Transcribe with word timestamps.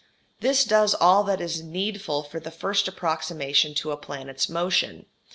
This 0.39 0.65
does 0.65 0.95
all 0.95 1.23
that 1.25 1.39
is 1.39 1.61
needful 1.61 2.23
for 2.23 2.39
the 2.39 2.49
first 2.49 2.87
approximation 2.87 3.75
to 3.75 3.91
a 3.91 3.97
planet's 3.97 4.49
motion. 4.49 5.05